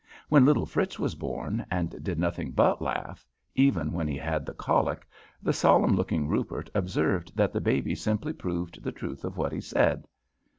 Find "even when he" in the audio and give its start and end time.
3.53-4.17